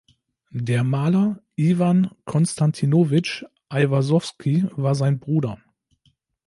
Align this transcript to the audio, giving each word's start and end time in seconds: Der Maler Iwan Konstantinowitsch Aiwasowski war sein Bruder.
Der 0.55 0.83
Maler 0.83 1.43
Iwan 1.55 2.09
Konstantinowitsch 2.25 3.43
Aiwasowski 3.69 4.65
war 4.71 4.95
sein 4.95 5.19
Bruder. 5.19 5.59